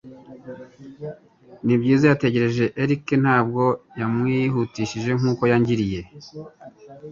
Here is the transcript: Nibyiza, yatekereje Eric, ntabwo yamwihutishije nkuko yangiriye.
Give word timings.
Nibyiza, 1.65 2.05
yatekereje 2.07 2.65
Eric, 2.81 3.05
ntabwo 3.23 3.63
yamwihutishije 3.99 5.09
nkuko 5.19 5.43
yangiriye. 5.51 6.01